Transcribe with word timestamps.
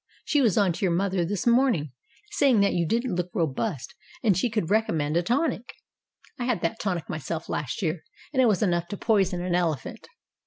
She 0.25 0.41
was 0.41 0.57
on 0.57 0.73
to 0.73 0.83
your 0.83 0.95
mother 0.95 1.23
this 1.23 1.45
morning, 1.45 1.91
say 2.31 2.49
ing 2.49 2.61
that 2.61 2.73
you 2.73 2.87
didn't 2.87 3.13
look 3.13 3.29
robust, 3.35 3.93
and 4.23 4.35
she 4.35 4.49
could 4.49 4.63
recom 4.65 4.95
mend 4.95 5.15
a 5.15 5.21
tonic. 5.21 5.73
I 6.39 6.45
had 6.45 6.61
that 6.61 6.79
tonic 6.79 7.07
myself 7.07 7.47
last 7.47 7.83
year, 7.83 8.03
and 8.33 8.41
it 8.41 8.47
was 8.47 8.63
enough 8.63 8.87
to 8.87 8.97
poison 8.97 9.43
an 9.43 9.53
elephant." 9.53 10.07